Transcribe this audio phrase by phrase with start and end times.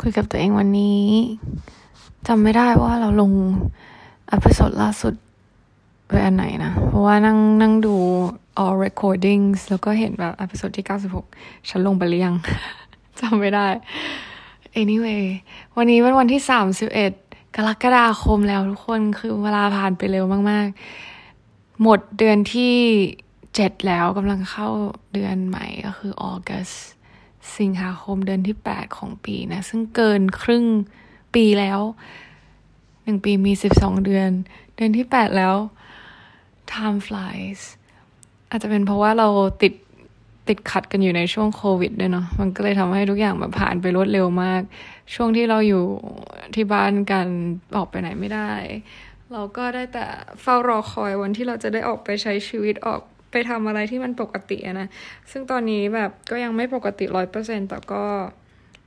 [0.00, 1.04] คุยกับตัวเองวันนี้
[2.26, 3.32] จำไม่ได้ว่าเราลง
[4.32, 5.14] episode ล่าสุด
[6.06, 7.96] ไปอันไหนนะ เพราะว่านั่งนั่งดู
[8.62, 10.86] all recordings แล้วก็เห็นแบบ episode ที่
[11.26, 12.36] 96 ฉันลงไปหรือยัง
[13.20, 13.66] จำไม่ได้
[14.80, 15.24] anyway
[15.76, 16.40] วันนี้เป็นวันที่
[16.98, 20.66] 31 กรกฎาคมแล้วทุกคนคือเวลาผ่านไปเร็วมาก
[21.24, 22.74] ๆ หมดเดือนที่
[23.54, 24.68] เจ็ดแล้วกำลังเข้า
[25.12, 26.58] เดือนใหม่ก็คือออกั
[27.58, 30.64] สิงหาคมเดือนที่แปดของปีนะ ซึ่งเกินครึ่ง
[31.34, 31.80] ปีแล้ว
[33.04, 34.30] หนึ่งปีมีสิบสองเดือน
[34.76, 35.54] เดือนที่แปดแล้ว
[36.72, 37.60] time flies
[38.50, 39.28] อาจจะเป็นเพราะว่าเรา
[39.62, 39.72] ติด
[40.48, 44.62] ติดขัดกันอยู่ในช่วงโควิดด้วยเนาะ มันก็เลยทำให้ทุกอย่างแบบผ่านไปรวดเร็วมาก
[45.14, 45.84] ช่วงที่เราอยู่
[46.54, 47.26] ที่บ้านกัน
[47.76, 48.52] ออกไปไหนไม่ได้
[49.32, 50.04] เราก็ได้แต่
[50.40, 53.00] เฝ้ารอคอยวันที่เราจะได้ออกไปใช้ชีวิตออก
[53.32, 54.88] ไปทำอะไรที่มันปกตินะ
[55.30, 58.02] ซึ่งตอนนี้แบบก็ยังไม่ปกติร้อยเปอร์เซ็นต์แต่ก็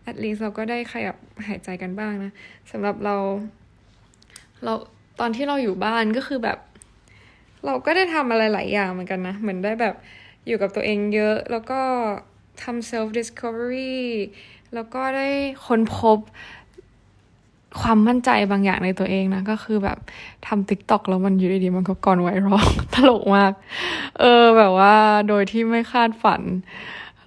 [0.09, 1.15] at least เราก็ได้ขยับ
[1.47, 2.31] หายใจกันบ้างนะ
[2.71, 3.15] สำหรับเรา
[4.63, 4.73] เรา
[5.19, 6.59] ตอนที่เราอยู่บ้านก็คือแบบ
[7.65, 9.95] เราก็ได้ทำอะไรหลายอย่างเหมือนกันนะ เหมือนได้แบบ
[10.47, 11.81] อยู่กับตัวเองเยอะ แล้วก็
[12.63, 13.99] ทำ self discovery
[14.73, 15.27] แล้วก็ได้
[15.65, 16.19] ค้นพบ
[17.81, 19.97] ความมั่นใจบางอย่างในตัวเองนะ ก็คือแบบ
[20.47, 23.53] ทำติ๊กต็อกแล้วมันอยู่ดีๆมันก็ก่อนไวรัลตลกมาก
[24.19, 24.95] เออแบบว่า
[25.27, 26.41] โดยที่ไม่คาดฝัน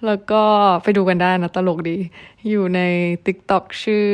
[0.05, 0.43] แล้วก็
[0.83, 1.97] ไปดูกันได้นะตลกดี
[2.49, 2.79] อยู่ใน
[3.25, 4.07] TikTok ชื่อ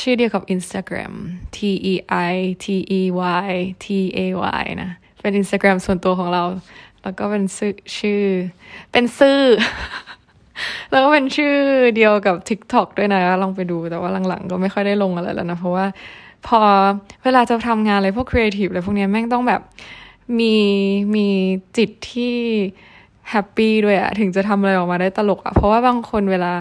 [0.00, 1.12] ชื่อเดียวกับ Instagram
[1.56, 1.58] T
[1.92, 1.94] E
[2.30, 2.34] I
[2.64, 2.66] T
[2.98, 3.00] E
[3.46, 3.50] Y
[3.84, 3.86] T
[4.18, 4.20] A
[4.62, 4.90] Y นะ
[5.20, 6.42] เป็น Instagram ส่วนตัวของเรา
[7.02, 8.22] แล้วก็เป็นชื่อชื่อ
[8.92, 9.40] เป็นซื่อ
[10.90, 11.54] แล้วก็เป็นชื่อ
[11.96, 15.86] เดียวกับ TikTok ด้วยนะ ลองไปดูแต่ว่าหลังๆ ก็ไม่ค่อยได้ลงอะไรแล้วนะ เพราะว่า
[16.46, 16.60] พอ
[17.24, 19.62] เวลาจะทำงานอะไรพวกครีเอทีฟอะไรพวกนี้แม่งต้องแบบ
[20.38, 20.54] มี
[21.14, 21.26] มี
[21.76, 22.36] จิตที่
[23.30, 26.52] happy ด้วยอะถึงจะทำอะไรออกมาได้ตลกอะเพราะว่าบางคนเวลา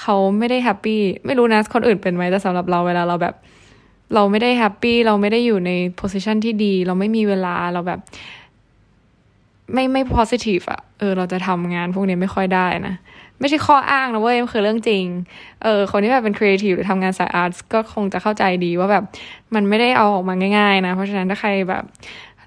[0.00, 3.34] เขาไม่ได้ happy ไม่รู้นะคนอื่นเป็นไหมแต่สำหรับเราเวลาเราแบบ
[4.14, 8.00] เราไม่ได้ happy เราไม่ได้อยู่ใน position ที่ดี เราไม่มีเวลาเราแบบ
[9.72, 12.94] ไม่ไม่ positive อะเออเราจะทำงานพวกนี้ไม่ค่อยได้นะ
[13.40, 15.04] ไม่ใช่ข้ออ้างนะเว้ยมันคือเรื่องจริง
[15.62, 19.04] เออคนที่แบบเป็นครีเอทีฟหรือทำงานสาย art ก็คงจะเข้าใจดีว่าแบบ
[19.54, 21.84] มันไม่ได้เอาออกมาง่ายๆนะ เพราะฉะนั้นถ้าใครแบบ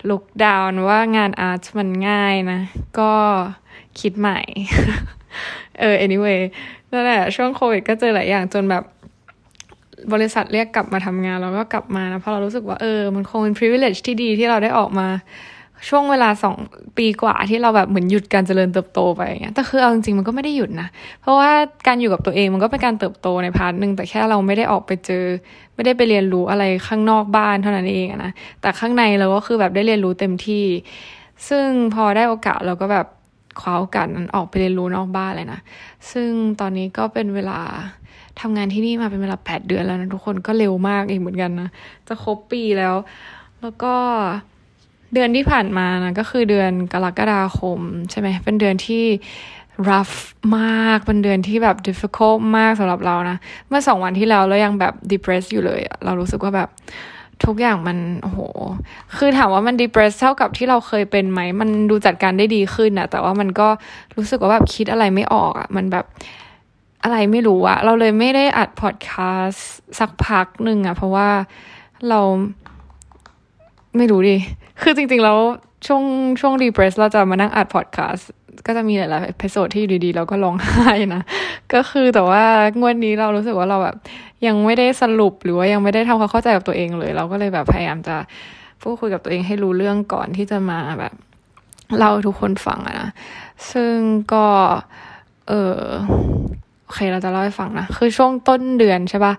[0.09, 2.59] look down ว่างาน art มันง่ายนะ
[2.99, 3.11] ก็
[3.99, 4.39] คิดใหม่
[5.79, 6.39] เออ anyway
[6.91, 8.83] นั่นแหละ ช่วงโควิดก็เจอหลายอย่างจนแบบ
[10.13, 15.07] บริษัทเรียกกลับมาทำงานเราก็กลับมานะ เพราะเรารู้สึกว่าเออ มันคงเป็น privilege ที่ดีที่เราได้ออกมา
[15.89, 16.57] ช่วงเวลาสอง
[16.97, 20.87] ปีกว่าที่เราแบบเหมือนหยุดการเจริญเติบโตไปอย่างเงี้ยแต่คือเอาจริงๆมันก็ไม่ได้หยุดนะ
[21.21, 21.51] เพราะว่า
[21.87, 25.23] การอยู่กับตัวเองมันก็เป็นการเติบโตใน part หนึ่งแต่แค่เราไม่ได้ออกไปเจอ
[25.75, 30.65] ไม่ได้ไปเรียนรู้อะไรข้างนอกบ้านเท่านั้นเองนะแต่ข้างในเราก็คือแบบได้เรียนรู้เต็มที่
[31.49, 33.05] ซึ่งพอได้โอกาสเราก็แบบ
[33.61, 35.59] คว้าโอกาสนั้นออกไปเรียนรู้นอกบ้านเลยนะ
[36.11, 37.59] ซึ่งตอนนี้ก็เป็นเวลา
[38.41, 41.69] ทำงานที่นี่มาเป็นเวลาแปดเดือนแล้วนะทุกคนก็เร็วมากเองเหมือนกันนะ
[42.07, 42.95] จะครบปีแล้ว
[43.61, 43.93] แล้วก็
[45.13, 47.79] เดือนที่ผ่านมานะก็คือเดือนกรกฎาคม
[48.11, 49.03] ใช่ไหมเป็นเดือนที่
[49.89, 50.17] rough
[50.57, 53.37] มากเป็นเดือนที่แบบ difficult มากสำหรับเรานะ
[53.67, 56.69] เมื่อสองวันที่แล้วเรายังแบบ depressed อยู่เลย เรารู้สึกว่าแบบ
[57.45, 58.39] ทุกอย่างมันโอ้โห
[59.17, 63.67] คือถามว่ามัน depressed เท่ากับที่เราเคยเป็นไหม มันดูจัดการได้ดีขึ้นนะแต่ว่ามันก็
[64.15, 66.05] รู้สึกว่าแบบคิดอะไรไม่ออกอะ่ะมันแบบ
[67.03, 69.11] อะไรไม่รู้อะเราเลยไม่ได้อัดพอดแค
[69.45, 69.69] cast
[69.99, 71.29] สักพักหนึ่งอะเพราะว่า
[72.09, 72.21] เรา
[73.95, 74.35] ไม่รู้ดิ
[74.81, 75.37] คือจริง ๆ แล้ว
[75.87, 76.03] ช่วง
[76.41, 78.29] ช่วง depressed เราจะมานั่งอัดพอดแคสต์
[78.65, 81.21] ก็จะมีหลายๆ episode ที่ดีๆ เราก็ร้องไห้นะ
[81.73, 82.43] ก็คือแต่ว่า
[82.79, 83.95] งวดนี้เรารู้สึกว่าเราแบบ
[84.47, 88.15] ยังไม่ได้สรุปหรือว่ายังไม่ได้ทำความเข้าใจกับตัวเองเลย เราก็เลยแบบพยายามจะ
[88.81, 91.13] พูดคุยกับตัวเองให้รู้เรื่องก่อนที่จะมาแบบ
[91.97, 93.09] เล่าทุกคนฟังอะนะ
[93.71, 93.95] ซึ่ง
[94.33, 94.45] ก็
[95.47, 95.81] เออ
[96.83, 99.33] โอเคเราจะเล่าให้ฟังนะ คือช่วงต้นเดือนใช่ปะ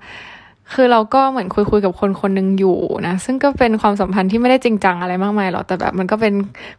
[0.74, 6.34] คือเราก็เหมือนคุยคุยกับคนคนหนึ่งอยู่นะ ซึ่งก็เป็นความสัมพันธ์ที่ไม่ได้จริงจังอะไรมากมายหรอกแต่แบบ มันก็เป็น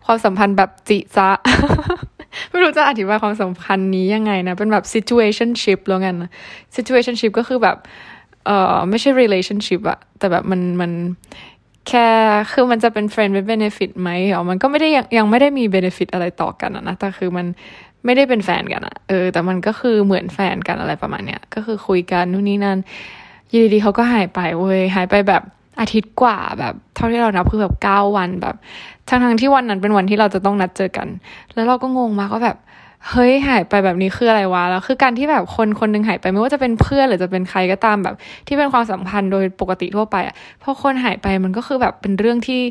[0.05, 1.29] ความสัมพันธ์แบบจิจะ
[2.49, 6.15] ไม่รู้จะอธิบายความสัมพันธ์นี้ยังไงนะ เป็นแบบ situationship แล้วกัน
[6.75, 7.77] situationship ก็คือแบบ
[8.45, 10.91] เออไม่ใช่ relationship อะแต่แบบมันมัน
[11.87, 12.07] แค่
[12.51, 17.45] คือมันจะเป็น friend with benefit ไหมอ๋อมันก็ไม่ได้ยังยังไม่ได้มี benefit อะไรต่อกันนะแต่คือมัน
[18.05, 22.77] ไม่ได้เป็นแฟนกันอะเออ แต่มันก็คือเหมือนแฟนกันอะไรประมาณเนี้ยก็คือคุยกันนู่นนี่นั่น
[23.49, 25.43] อยู่ดีๆเขาก็หายไปเว้ยหายไปแบบ
[25.79, 28.55] อาทิตย์กว่าแบบเท่าที่เรานับคือแบบเก้าวันแบบ
[29.09, 31.07] ทั้งทั้งที่วันนั้นเป็นวันที่เราจะต้องนัดเจอกัน
[31.53, 32.57] แล้วเราก็งงมากว่าแบบ
[33.09, 38.15] เฮ้ยหายไปแบบนี้คืออะไรวะแล้วคือการที่แบบคนคนนึงหายไปไม่ว่าจะเป็นเพื่อนหรือจะเป็นใครก็ตามแบบ
[38.47, 42.61] ที่เป็นความสัมพันธ์โดยปกติทั่วไปอะพอคนหายไปมันก็คือแบบเป็นเรื่องที่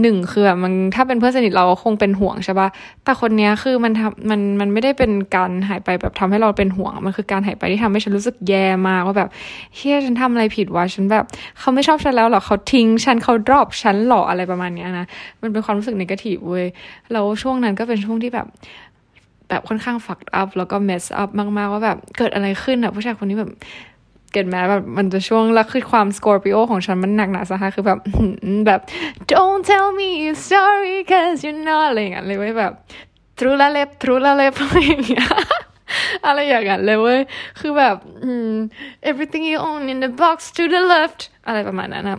[0.00, 2.68] หนึ่งคือแบบมันถ้าเป็นเพื่อนสนิทเราคงเป็นห่วงใช่ปะ
[3.04, 9.28] แต่คนเนี้ยคือมันทำมันมันไม่ได้เป็นการหายไปแบบทำให้เราเป็นห่วง มันคือการหายไปที่ทำให้ฉันรู้สึกแย่มากว่าแบบ
[9.74, 11.24] เฮ้ยฉันทำอะไรผิดวะฉันแบบ
[11.58, 15.06] เขาไม่ชอบฉันแล้วหรอเขาทิ้ง ฉันเขา drop ฉันหรออะไรประมาณเนี้ยนะ
[15.42, 16.66] มันเป็นความรู้สึก negative เว้ย
[17.12, 18.46] แล้วช่วงนั้นก็เป็นช่วงที่แบบ
[19.48, 23.50] แบบค่อนข้าง fucked up แล้วก็ messed up มากๆว่าแบบเกิดอะไรขึ้นอะผู้ชายคนนี้แบบ
[24.34, 27.98] get ไหมแบบมันจะช่วงแล้วคือความ Scorpio ของฉันมันหนักหนาสาหัสคือแบบ
[28.66, 28.80] แบบ
[29.30, 32.72] don't tell me you're sorry cause you're not อะไรอย่างเงี้ยเลยเว้ยแบบ
[33.38, 35.26] true ละเล็บ true ละเล็บอะไรอย่างเงี้ย
[36.26, 37.20] อะไรอย่างเงี้ยเลยเว้ย
[37.60, 37.96] คือแบบ
[39.10, 42.18] everything you own in the box to the left อะไรประมาณนั้นนะ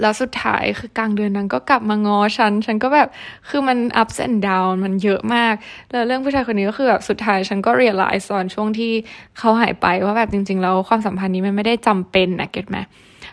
[0.00, 3.08] แล้วสุดท้ายคือกลางเดือนนั้นก็กลับมางอฉัน ฉันก็แบบ
[3.48, 5.54] คือมัน ups and down มันเยอะมาก
[5.90, 8.92] แล้วเรื่องผู้ชายคนนี้ก็คือแบบสุดท้ายฉันก็ realize ตอนช่วงที่
[9.38, 12.78] เขาหายไปว่าแบบจริงๆแล้วความสัมพันธ์นี้มันไม่ได้จำเป็นนะเก็ตไหม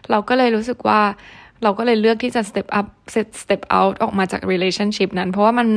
[0.10, 1.02] เราก็เลยรู้สึกว่า
[1.64, 2.88] เราก็เลยเลือกที่จะ step up
[3.42, 5.68] step out ออกมาจาก relationship นั้น เพราะว่ามัน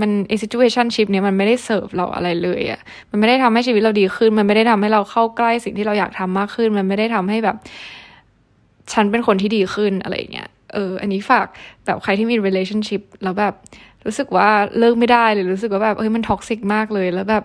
[0.00, 0.10] มัน
[0.42, 2.80] situationship เนี้ยมันไม่ได้เสิร์ฟเราอะไรเลยอะ่ะ
[3.10, 7.56] มันไม่ได้ทำให้ชีวิตเราดีขึ้น มันไม่ได้ทำให้เราเข้าใกล้สิ่งที่เราอยากทำมากขึ้น มันไม่ได้ทำให้แบบ
[8.92, 11.46] ฉันเป็นคนที่ดีขึ้นอะไรเงี้ยเออ อันนี้ฝาก
[11.86, 13.54] แบบใครที่มี relationship แล้วแบบ
[14.06, 14.48] รู้สึกว่า
[14.78, 17.44] เลิกไม่ได้หรือรู้สึกว่าแบบเฮ้ยมันท็อกซิกมากเลยแล้วแบบ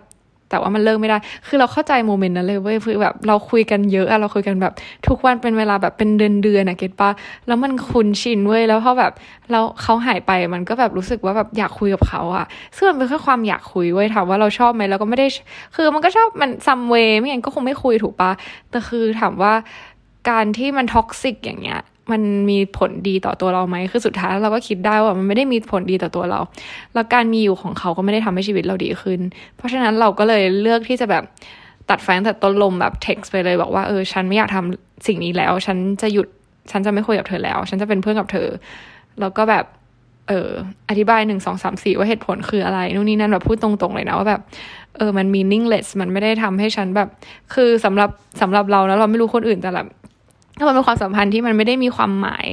[0.51, 4.73] แต่ว่ามันเลิกไม่ได้ คือเราเข้าใจ moment นั้นเลยเว้ยคือแบบเราคุยกันเยอะอะเราคุยกันแบบ
[5.07, 7.09] ทุกวันเป็นเวลาแบบเป็นเดือนเดือนอะ get ปะ
[7.47, 9.11] แล้วมันคุ้นชินเว้ย แล้วพอแบบ
[9.51, 12.45] เราเขาหายไปมันก็แบบรู้สึกว่าแบบอยากคุยกับเขาอะ
[12.75, 15.27] ซึ่งมันเป็นแค่ความอยากคุยเว้ยถามว่าเราชอบไหมเราก็ไม่ได้
[15.75, 18.31] คือมันก็ชอบมัน some way ไม่งั้นก็คงไม่คุยถูกปะ
[18.69, 19.53] แต่คือถามว่า
[20.29, 21.81] การที่มัน toxic อย่างเงี้ย
[22.11, 26.39] มันมีผลดีต่อตัวเราไหม คือสุดท้ายเราก็คิดได้ว่ามันไม่ได้มีผลดีต่อตัวเรา
[26.93, 29.19] แล้วการมีอยู่ของเขาก็ไม่ได้ทำให้ชีวิตเราดีขึ้น
[29.57, 31.23] เพราะฉะนั้นเราก็เลยเลือกที่จะแบบ
[31.89, 36.27] ตัดแฟนแต่ต้นลมแบบเท็กซ์ไปเลยบอกว่าเออฉันไม่อยากทำสิ่งนี้แล้ว ฉันจะหยุด
[36.71, 38.47] ฉันจะไม่คุยกับเธอแล้ว ฉันจะเป็นเพื่อนกับเธอ
[39.19, 39.65] แล้วก็แบบ
[40.27, 40.49] เออ
[40.89, 44.41] อธิบายหนึ่งสองสามสี่ว่าเหตุผลคืออะไรนู่นนี่นั่นแบบพูดตรงๆเลยนะว่าแบบ
[44.97, 47.07] เออมัน meaningless มันไม่ได้ทำให้ฉันแบบ
[47.53, 48.09] คือสำหรับ
[48.41, 49.87] สำหรับเราแล้วเราไม่รู้คนอื่นแต่แบบ
[50.59, 52.47] ถ้ามันเป็นความสัมพันธ์ที่มันไม่ได้มีความหมาย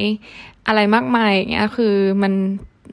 [0.67, 2.33] อะไรมากมายอย่างเงี้ย คือมัน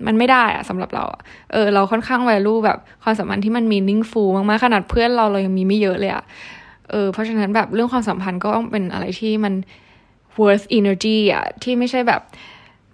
[0.06, 1.04] มันไม่ได้อะสำหรับเรา
[1.52, 6.24] เออเราค่อนข้างแวลูแบบความสัมพันธ์ที่มันมีนิ่งฟูมากๆขนาดเพื่อนเราเรายังมีไม่เยอะเลยอะ
[6.90, 9.54] เออเพราะฉะนั้นแบบเรื่องความสัมพันธ์ก็ต้องเป็นอะไรที่มัน
[10.40, 12.22] worth energy อะที่ไม่ใช่แบบ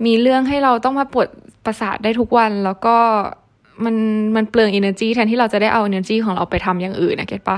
[0.05, 1.27] มีเรื่องให้เราต้องมาปวด
[1.65, 2.97] ประสาทได้ทุกวันแล้วก็
[3.85, 3.95] มัน
[4.35, 7.57] มันเปลือง energy แทนที่เราจะได้เอา energy ของเราไปทำอย่างอื่นนะเก็ตปะ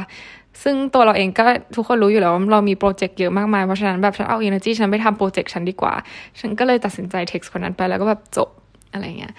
[0.63, 1.45] ซึ่งตัวเราเองก็
[1.75, 5.93] ทุกคนรู้อยู่แล้วว่าเรามีโปรเจกต์เยอะมากมาย เพราะฉะนั้นแบบฉันเอา energy ฉันไปทำโปรเจกต์ฉันดีกว่า
[6.39, 8.49] ฉันก็เลยตัดสินใจเท็กซ์คนนั้นไปแล้วก็แบบจบ
[8.93, 9.33] อะไรเงี้ย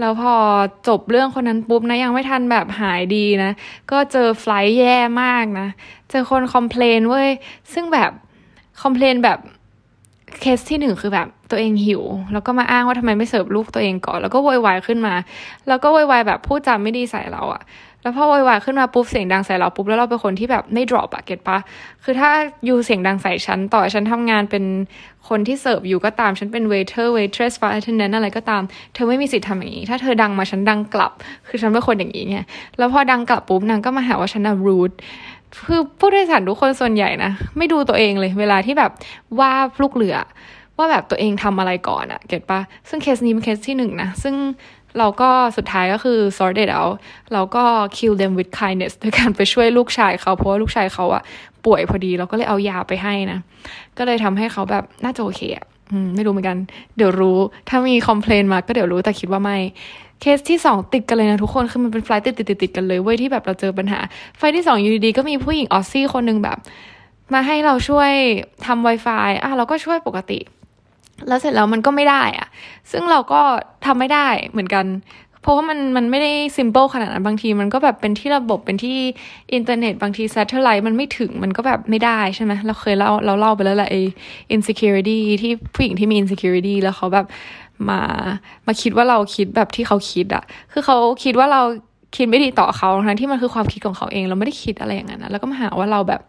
[0.00, 0.34] แล้วพอ
[0.88, 3.50] จบเรื่องคนนั้นปุ๊บนะ ยังไม่ทันแบบหายดีนะ
[3.90, 5.68] ก็เจอ flight แย่มากนะ
[6.10, 7.28] เจอคน complain เว้ย
[7.72, 8.10] ซึ่งแบบ
[8.82, 9.38] complain แบบ
[10.40, 15.14] เคสที่หนึ่งคือแบบตัวเองหิว แล้วก็มาอ้างว่าทำไมไม่เสิร์ฟลูกตัวเองก่อน แล้วก็โวยวายขึ้นมา
[15.68, 17.62] แล้วก็โวยวายแบบพูดจาไม่ดีใส่เราอะ
[18.02, 21.58] แล้วพอโวยวายขึ้นมาปุ๊บเสียงดังใส่เราปุ๊บแล้วเราเป็นคนที่แบบไม่ drop อะ get ปะ
[22.04, 22.30] คือถ้า
[22.64, 24.64] อยู่เสียงดังใส่ฉันต่อฉันทำงานเป็น
[25.28, 28.62] คนที่เสิร์ฟอยู่ก็ตามฉันเป็น waiter waitress bar attendant อะไรก็ตาม
[28.94, 31.12] เธอไม่มีสิทธิ์ทำอย่างนี้ ถ้าเธอดังมาฉันดังกลับ
[31.48, 32.38] คือฉันเป็นคนอย่างนี้ไง
[32.78, 34.94] แล้วพอดังกลับปุ๊บนางก็มาหาว่าฉันน่ะ rude
[35.66, 38.90] คือผู้โดยสารทุกคนส่วนใหญ่นะ ไม่ดูตัวเองเลยเวลาที่แบบ
[39.38, 39.52] ว่า
[39.82, 40.16] ลูกเรือ
[40.76, 44.34] ว่าแบบตัวเองทำอะไรก่อนอะเก็ตปะซึ่งเคสนี้เป็นเคสที่หนึ่งนะ ซึ่ง
[44.98, 46.94] เราก็สุดท้ายก็คือ sort it out
[47.32, 47.64] เราก็
[47.96, 51.22] kill them with kindness ด้วยการไปช่วยลูกชายเขา เพราะว่าลูกชายเขาอะ
[51.64, 53.38] ป่วยพอดี เราก็เลยเอายาไปให้นะ
[53.98, 55.66] ก็เลยทำให้เขาแบบน่าจะโอเคอะ
[56.14, 56.58] ไม่รู้เหมือนกัน
[56.96, 59.58] เดี๋ยวรู้ ถ้ามีคอมเพลนมาก็เดี๋ยวรู้แต่คิดว่าไม่
[60.20, 64.00] เคสที่สองติดกันเลยนะทุกคน คือมันเป็นไฟล์ติดติดติดติดกันเลยเว้ยที่แบบเราเจอปัญหา
[64.36, 66.58] ไฟล์ที่สองอยู่ดีๆก็มีผู้หญิงออซซี่คนหนึ่งแบบ
[67.34, 68.10] มาให้เราช่วย
[68.66, 70.38] ทำ Wi-Fi อะเราก็ช่วยปกติ
[71.28, 72.48] แล้วเสร็จแล้วมันก็ไม่ได้อะ
[72.90, 73.40] ซึ่งเราก็
[73.86, 74.86] ทำไม่ได้เหมือนกัน
[75.42, 78.98] เพราะว่ามันมันไม่ได้ simple ขนาดนั้นบางทีมันก็แบบเป็นที่ระบบเป็นที่
[79.54, 84.02] อินเทอร์เน็ตบางที satellite มันไม่ถึงมันก็แบบไม่ได้ใช่ไหมเราเคยเล่าเราเล่าไปแล้วแหละไอ้
[84.54, 87.26] insecurity ที่ผู้หญิงที่มี insecurity แล้วเขาแบบ
[87.88, 88.00] มา
[88.66, 91.62] มาคิดว่าเราคิดแบบที่เขาคิดอะคือเขาคิดว่าเรา
[92.16, 96.20] คิดไม่ดีต่อเขาทั้งที่มันคือความคิดของเขาเอง เราไม่ได้คิดอะไรอย่างนั้นนะแล้วก็มาหาว่าเราแบบ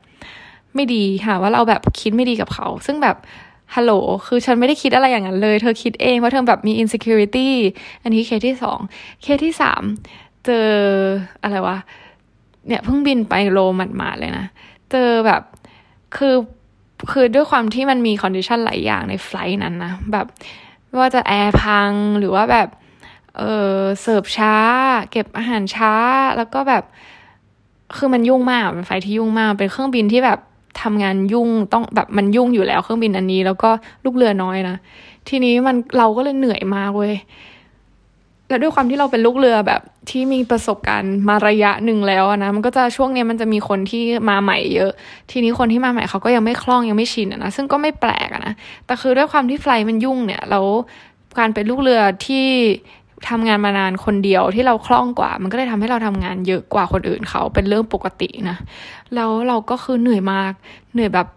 [0.76, 3.18] ไม่ดีหาว่าเราแบบคิดไม่ดีกับเขา ซึ่งแบบ
[3.76, 3.94] hello
[4.28, 7.50] คือฉันไม่ได้คิดอะไรอย่างนั้นเลย เธอคิดเองว่าเธอแบบมี insecurity
[8.04, 8.80] อันนี้เคสที่สอง
[9.22, 9.82] เคสที่สาม
[10.46, 10.70] เจอ
[11.44, 11.78] อะไรวะ
[12.68, 14.46] เนี่ยเพิ่งบินไปโรมหมาดๆเลยนะ
[14.92, 15.42] เจอแบบ
[16.18, 16.36] คือ
[17.12, 20.26] คือด้วยความที่มันมี condition หลายอย่างใน flight นั้นนะ แบบ
[20.98, 22.68] ว่าจะแอร์พัง หรือว่าแบบ
[23.38, 23.44] เอ
[23.76, 24.56] อเสิร์ฟช้า
[25.12, 25.94] เก็บอาหารช้า
[26.38, 26.84] แล้วก็แบบ
[27.98, 30.40] คือมันยุ่งมาก เป็นไฟที่ยุ่งมาก เป็นเครื่องบินที่แบบ
[30.84, 33.70] ทำงานยุ่งต้องแบบมันยุ่งอยู่แล้วเครื่องบินอันนี้ แล้วก็
[34.06, 34.76] ลูกเรือน้อยนะ
[35.30, 37.14] ทีนี้มันเราก็เลยเหนื่อยมากเว้ย
[38.50, 44.92] แล้วด้วยความที่เราเป็นลูกเรือแบบที่มีประสบการณ์มาระยะหนึ่งแล้วนะมันก็จะช่วงนี้มันจะมีคนที่มาใหม่เยอะ
[45.32, 48.54] ทีนี้คนที่มาใหม่เขาก็ยังไม่คล่องยังไม่ชินนะซึ่งก็ไม่แปลกนะ
[48.86, 50.66] แต่คือด้วยความที่ไฟมันยุ่งเนี่ยแล้ว
[51.40, 52.46] การเป็นลูกเรือที่
[53.28, 58.58] ทำงานมานานคนเดียวที่เราคล่องกว่า มันก็เลยทำให้เราทำงานเยอะกว่าคนอื่นเขาเป็นเรื่องปกตินะ
[59.16, 60.52] แล้วเราก็คือเหนื่อยมาก
[60.94, 61.28] เหนื่อยแบบ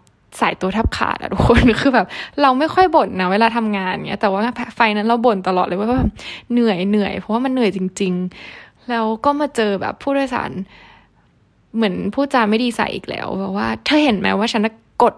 [0.41, 2.07] สายตัวทับขาดอะทุกคนคือแบบ
[2.41, 4.41] เราไม่ค่อยบ่นนะเวลาทำงานเนี้ยแต่ว่า
[4.75, 6.09] ไฟนั้นเราบ่นตลอดเลยว่าแบบ
[6.51, 8.13] เหนื่อยเหนื่อยเพราะว่ามันเหนื่อยจริง
[8.51, 10.51] ๆ แล้วก็มาเจอแบบผู้โดยสาร
[11.75, 14.67] เหมือนผู้จาไม่ดีใส่อีกแล้วแบบว่าเธอเห็นไหมว่าฉัน
[15.03, 15.13] กด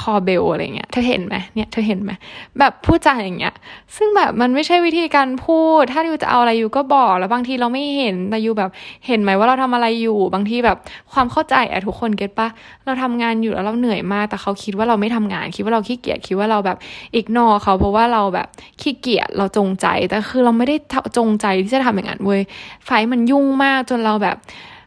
[0.00, 2.10] คอเบลอะไรเงี้ย เธอเห็นไหมเนี่ย เธอเห็นไหม
[2.58, 3.54] แบบพูดจาอย่างเงี้ย
[3.96, 8.70] ซึ่งแบบมันไม่ใช่วิธีการพูด ถ้าอยู่จะเอาอะไรอยู่ก็บอก แล้วบางทีเราไม่เห็น แต่อยู่แบบ
[9.06, 10.76] เห็นไหมว่าเราทำอะไรอยู่ บางทีแบบ
[11.12, 12.48] ความเข้าใจอะทุกคน get ปะ
[12.84, 16.78] เราทำงานอยู่แล้วเราเหนื่อยมาก แต่เขาคิดว่าเราไม่ทำงาน คิดว่าเราขี้เกียจ คิดว่าเราแบบ
[17.14, 18.46] ignore เขาเพราะว่าเราแบบ
[18.80, 20.76] ขี้เกียจ เราจงใจ แต่คือเราไม่ได้
[21.16, 22.40] จงใจที่จะทำอย่างนั้นเว้ย
[22.84, 24.36] ไฟมันยุ่งมากจนเราแบบ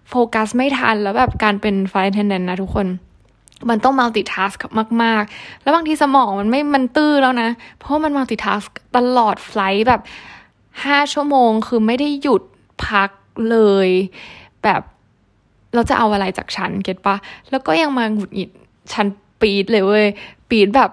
[0.09, 2.87] โฟกัสไม่ทัน แล้วแบบการเป็น flight attendant นะทุกคน
[3.69, 4.61] มันต้อง multitask
[5.03, 10.01] มาก ๆ แล้วบางทีสมองมันไม่ มันตื้อแล้วนะ เพราะมัน multitask ตลอด flight แบบ
[10.85, 12.41] ห้าชั่วโมงคือไม่ได้หยุด
[12.85, 13.09] พัก
[13.49, 13.89] เลย
[14.63, 14.81] แบบ
[15.73, 17.15] เราจะเอาอะไรจากฉันเก็ตปะ
[17.49, 18.49] แล้วก็ยังมาหงุดหงิด
[18.93, 19.05] ฉัน
[19.41, 20.05] ปีดเลยเว้ย
[20.49, 20.91] ปีดแบบ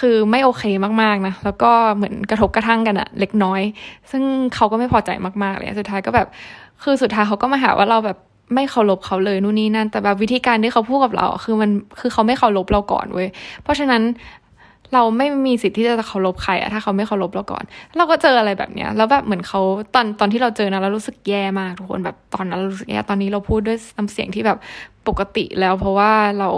[0.00, 0.64] คือไม่โอเค
[1.02, 3.62] มากๆนะ แล้วก็เหมือนกระทบกระทั่งกันอะเล็กน้อย
[4.10, 4.22] ซึ่ง
[4.54, 5.10] เขาก็ไม่พอใจ
[5.42, 6.28] มากๆเลย สุดท้ายก็แบบ
[6.82, 8.18] คือสุดท้ายเขาก็มาหาว่าเราแบบ
[8.54, 13.28] ไม่เคารพเขาเลยนู่นนี่นั่น แต่แบบวิธีการที่เขาพูดกับเรา คือมันคือเขาไม่เคารพเราก่อนเว้ย
[13.62, 14.02] เพราะฉะนั้น
[14.94, 17.64] เราไม่มีสิทธิ์ที่จะเคารพใครอะถ้าเขาไม่เคารพเราก่อน
[17.96, 19.60] เราก็เจออะไรแบบเนี้ย แล้วแบบเหมือนเขา
[19.94, 24.58] ตอนตอนที่เราเจอนะเรารู้สึกแย่มากทุกคนแบบตอนนั้นเรารู้สึกแย่ตอนนี้เราพูดด้วยน้ำเสียงที่แบบ
[25.08, 26.50] ปกติแล้ว เพราะว่าเรา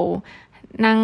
[0.87, 0.99] นั่ง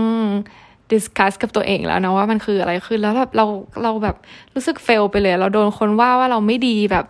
[0.91, 3.47] ดิสคัสกับตัวเองแล้วนะว่ามันคืออะไรขึ้นแล้วแบบเรา
[3.83, 4.17] เราแบบ
[4.55, 7.05] รู้สึกเฟลไปเลย เราโดนคนว่าว่าเราไม่ดีแบบ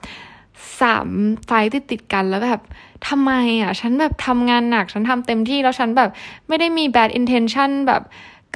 [0.80, 1.08] สาม
[1.46, 2.62] ไฟติดติดกันแล้วแบบ
[3.08, 6.10] ทำไมอะ ฉันแบบทำงานหนัก ฉันทำเต็มที่แล้วฉันแบบ
[6.48, 8.02] ไม่ได้มี bad intention แบบ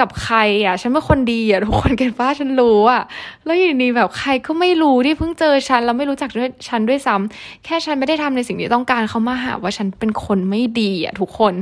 [0.01, 3.03] กับใครอะ ฉันเป็นคนดีอะทุกคนเก็ตว่าฉันรู้อะ
[3.45, 11.55] แล้วอยู่ดีแบบใครก็ไม่รู้ที่เพิ่งเจอฉันแล้วไม่รู้จักด้วยฉันด้วยซ้ำแค่ฉันไม่ได้ทำในสิ่งที่ต้องการเขามาหาว่าฉันเป็นคนไม่ดีอะทุกคน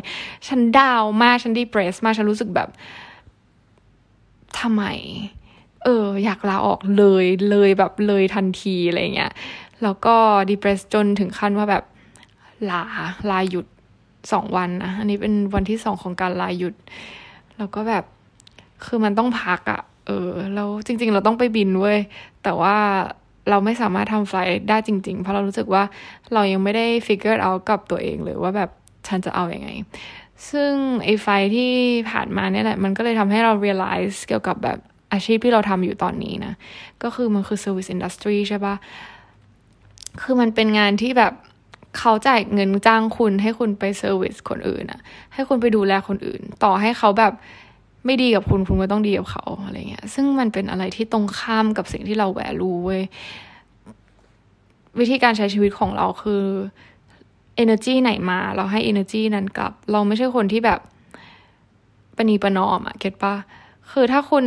[0.48, 2.68] ฉันดาวมาก ฉันดีเพรสมาก ฉันรู้สึกแบบ
[4.60, 4.84] ทำไม
[5.84, 9.32] เออ อยากลาออกเลยเลยแบบเลยทันทีอะไรเงี้ย
[9.82, 10.16] แล้วก็
[10.50, 11.84] ดีเพรสจนถึงขั้นว่าแบบ
[12.70, 12.82] ลา
[13.30, 13.66] ลาหยุด
[14.32, 16.74] สองวันนะอันนี้เป็นวันที่สองของการลาหยุด
[17.58, 18.04] แล้วก็แบบ
[18.86, 21.98] คือมันต้องพักอะ่ะ เออแล้วจริง ๆ เราต้องไปบินเว้ย
[22.42, 22.76] แต่ว่า
[23.50, 25.82] เราไม่สามารถทำไฟล์ได้จริง ๆ เพราะเรารู้สึกว่า
[26.32, 28.70] เรายังไม่ได้ figure out กับตัวเองเลยว่าแบบ
[29.08, 29.68] ฉันจะเอาอยัางไง
[30.50, 30.72] ซึ่ง
[31.04, 31.72] ไอ้ไฟที่
[32.10, 34.78] ผ่านมาเนี่ยแหละ มันก็เลยทำให้เรา realize เกี่ยวกับแบบ
[35.12, 36.54] อาชีพที่เราทำอยู่ตอนนี้นะ
[37.02, 38.74] ก็คือมันคือ service industry ใช่ปะ
[40.22, 41.32] คือมันเป็นงานที่แบบ
[41.98, 45.00] เขาจ่ายเงินจ้างคุณให้คุณไปเซอร์วิสคนอื่นอะ
[45.34, 47.32] ให้คุณไปดูแลคนอื่น ต่อให้เขาแบบ
[48.06, 53.02] ไม่ดีกับคุณคุณก็ต้องดีกับเขาอะไรเงี้ย ซึ่งมันเป็นอะไรที่ตรงข้ามกับสิ่งที่เราแหวรู้เว้ย
[54.98, 56.44] วิธีการใช้ชีวิตของเราคือ
[57.62, 60.80] energy ไหนมา เราให้ energy นั้นกลับ เราไม่ใช่คนที่แบบ
[62.16, 63.34] ปณีประนอมอะเก็ตปะ
[63.92, 64.44] คือถ้าคุณ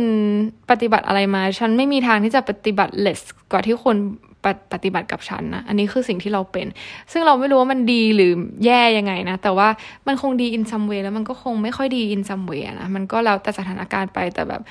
[0.70, 3.20] ปฏิบัติอะไรมา ฉันไม่มีทางที่จะปฏิบัติ less
[3.52, 3.96] กว่าที่คน
[4.44, 6.66] ปปฏิบัติกับฉันนะอันนี้คือสิ่งที่เราเป็น
[7.12, 8.32] ซึ่งเราไม่รู้ว่ามันดีหรือ
[8.66, 9.68] แย่ยังไงนะ แต่ว่า
[10.06, 14.62] มันคงดี in some way แล้วมันก็คงไม่ค่อยดี in some way นะมันก็แล้วแต่สถานการณ์ไปแต่แบบ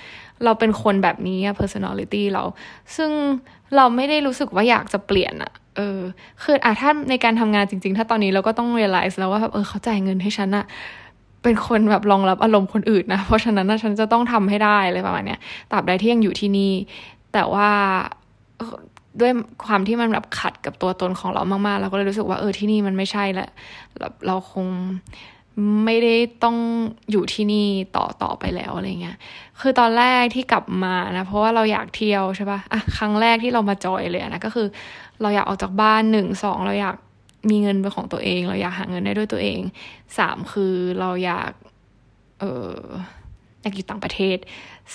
[0.44, 2.44] เราเป็นคนแบบนี้ personality เรา
[2.96, 3.12] ซึ่ง
[3.76, 6.00] เราไม่ได้รู้สึกว่าอยากจะเปลี่ยนอะเออ
[6.44, 10.66] คืออะถ้าในการทำงานจริง ๆ ถ้าตอนนี้เราก็ต้อง realize แล้วว่าแบบเออเขาจ่ายเงินให้ฉันอะ
[11.44, 15.40] เป็นคนแบบรองรับอารมณ์คนอื่นนะ เพราะฉะนั้นนะฉันจะต้องทำให้ได้เลยประมาณเนี้ย
[15.72, 16.74] ตราบใดที่ยังอยู่ที่นี่
[17.34, 17.70] แต่ว่า
[19.20, 19.32] ด้วย
[19.66, 23.48] ความที่มันแบบขัดกับตัวตนของเรามากๆเราก็เลยรู้สึกว่าเออที่นี่มันไม่ใช่และ
[24.28, 24.68] เราคง
[25.86, 26.58] ไม่ได้ต้อง
[27.12, 29.18] อยู่ที่นี่ต่อต่อไปแล้วอะไรเงี้ย
[29.62, 34.68] คือตอนแรกที่กลับมานะ เพราะว่าเราอยากเที่ยวใช่ป่ะอะครั้งแรกที่เรามาจอยเลยนะก็คือ
[35.22, 36.96] เราอยากออกจากบ้านหนึ่งสองเราอยาก
[37.50, 39.60] มีเงินเป็นของตัวเอง เราอยากหาเงินได้ด้วยตัวเอง
[40.18, 41.52] สามคือเราอยาก
[42.40, 42.76] เออ
[43.62, 44.38] อยากอยู่ต่างประเทศ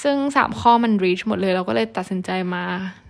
[0.03, 2.65] ซึ่งสามข้อมัน reach หมดเลย เราก็เลยตัดสินใจมา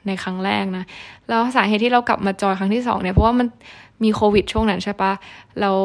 [0.06, 0.84] ในครั้งแรกนะ
[1.28, 3.46] แล้วสาเหตุที่เรากลับมาจอยครั้งที่สองเนี่ย เพราะว่ามัน
[4.02, 5.12] มีโควิดช่วงนั้นใช่ปะ
[5.60, 5.78] แล้ว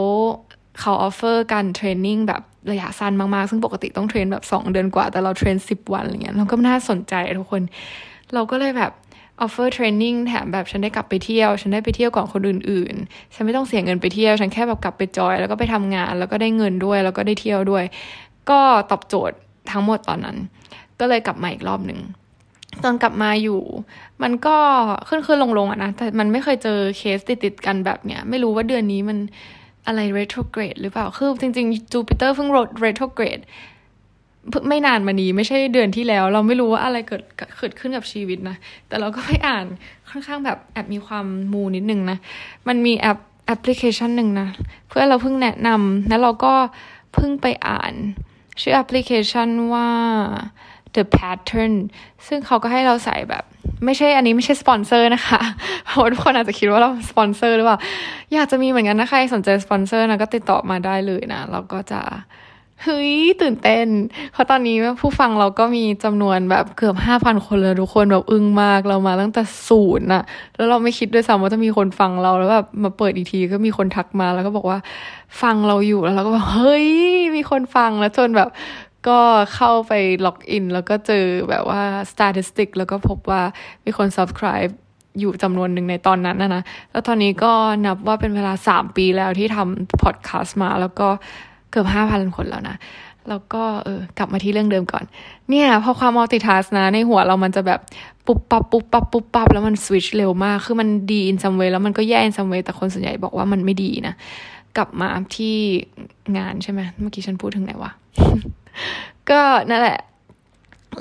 [0.80, 2.42] เขา offer การ training แบบ
[2.72, 7.62] ระยะสั้นมาก ๆ ซึ่งปกติต้อง train แบบสองเดือนกว่า แต่เรา train สิบวันอะไรเงี้ยเราก็น่าสนใจทุกคน
[8.34, 8.92] เราก็เลยแบบ
[9.42, 17.84] offer training แถมแบบฉันได้กลับไปเที่ยว ฉันได้ไปเที่ยวก่อนคนอื่นๆ ฉันไม่ต้องเสียเงินไปเที่ยว ฉันแค่แบบกลับไปจอย แล้วก็ไปทำงาน แล้วก็ได้เงินด้วย แล้วก็ได้เที่ยวด้วย
[18.50, 18.60] ก็
[18.92, 19.36] ตอบโจทย์
[19.72, 20.38] ทั้งหมดตอนนั้น
[21.02, 22.00] ก็เลยกลับมาอีกรอบหนึ่ง
[22.84, 23.60] ตอนกลับมาอยู่
[24.24, 24.58] มันก็
[25.08, 29.18] ขึ้นขึ้นลงลงอะนะ แต่มันไม่เคยเจอเคสติดติดกันแบบเนี้ย ไม่รู้ว่าเดือนนี้มัน
[29.88, 32.50] อะไร retrograde หรือเปล่า คือจริงๆจูปิเตอร์เพิ่ง
[32.86, 33.44] retrograde
[34.70, 37.24] ไม่นานมานี้ไม่ใช่เดือนที่แล้ว เราไม่รู้ว่าอะไรเกิด
[37.58, 38.56] เกิดขึ้นกับชีวิตนะ
[38.88, 39.66] แต่เราก็ไปอ่าน
[40.10, 42.18] ค่อนข้างแบบแอบมีความมูนิดนึงนะ
[42.68, 44.48] มันมีแอปแอปพลิเคชันหนึ่งนะ
[44.88, 46.54] เพื่อเราเพิ่งแนะนำแล้วเราก็
[47.14, 47.94] เพิ่งไปอ่าน
[48.62, 49.90] ชื่อแอปพลิเคชันว่า
[50.96, 51.74] the pattern
[52.28, 53.44] ซึ่งเขาก็ให้เราใส่แบบ
[53.86, 55.42] ไม่ใช่อันนี้ไม่ใช่สปอนเซอร์นะคะ
[55.88, 57.78] เพราะทุกคนอาจจะคิดว่าเราสปอนเซอร์หรือเปล่า
[58.34, 62.02] อยากจะมีเหมือนกันนะใครสนใจสปอนเซอร์นะก็ติดต่อมาได้เลยนะ เราก็จะ
[62.86, 63.88] เฮ้ยตื่นเต้น
[64.34, 70.24] เพราะตอนนี้ผู้ฟังเราก็มีจำนวนแบบเกือบห้าพันคนเลยทุกคนแบบอึ้งมากเรามาตั้งแต่ศูนย์อะ
[70.56, 74.80] แล้วเราไม่คิดด้วยซ้ำว่าจะมีคนฟังเราแล้วแบบมาเปิดอีกทีก็มีคนทักมาแล้วก็บอกว่า
[75.42, 76.88] ฟังเราอยู่แล้วเราก็บอกเฮ้ย
[77.36, 78.50] มีคนฟังแล้วจนแบบ
[79.08, 79.20] ก็
[79.56, 79.94] เข้าไป
[80.26, 81.82] ล็อกอิน แล้วก็เจอแบบว่า
[82.12, 83.42] statistic แล้วก็พบว่า
[83.86, 84.74] มีคน subscribe
[85.20, 87.52] อยู่จำนวนหนึ่งในตอนนั้นนะนะ แล้วตอนนี้ก็
[87.86, 91.08] นับว่าเป็นเวลาสามปีแล้วที่ทำพอดแคสต์มา แล้วก็
[91.72, 92.78] เกือบห้าพันคนแล้วนะ
[93.30, 95.04] แล้วก็เออกลับมาที่เรื่องเดิมก่อน
[95.50, 97.80] เนี่ย พอความ multitask นะ ในหัวเรามันจะแบบ
[98.26, 104.14] ปุ๊บปับปุ๊บปับปุ๊บปับแล้วมันสวิตช์เร็วมาก คือมันดี in some way แล้วมันก็แย่ in some way แต่คนส่วนใหญ่บอกว่ามันไม่ดีนะ
[104.78, 105.56] กลับมาที่
[106.38, 107.92] งานใช่ไหมเมื่อกี้ฉันพูดถึงไหนวะ
[109.30, 110.00] ก็นั่นแหละ